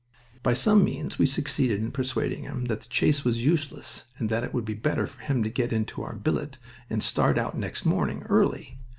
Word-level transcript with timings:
By 0.41 0.55
some 0.55 0.83
means 0.83 1.19
we 1.19 1.27
succeeded 1.27 1.79
in 1.79 1.91
persuading 1.91 2.41
him 2.41 2.65
that 2.65 2.81
the 2.81 2.87
chase 2.89 3.23
was 3.23 3.45
useless 3.45 4.05
and 4.17 4.29
that 4.29 4.43
it 4.43 4.51
would 4.51 4.65
be 4.65 4.73
better 4.73 5.05
for 5.05 5.21
him 5.21 5.43
to 5.43 5.49
get 5.51 5.71
into 5.71 6.01
our 6.01 6.15
billet 6.15 6.57
and 6.89 7.03
start 7.03 7.37
out 7.37 7.55
next 7.55 7.85
morning, 7.85 8.23
early. 8.23 8.79